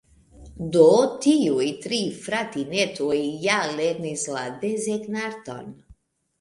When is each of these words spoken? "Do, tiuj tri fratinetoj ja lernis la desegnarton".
"Do, 0.75 0.85
tiuj 1.25 1.67
tri 1.83 1.99
fratinetoj 2.23 3.21
ja 3.45 3.61
lernis 3.77 4.27
la 4.39 4.49
desegnarton". 4.67 5.73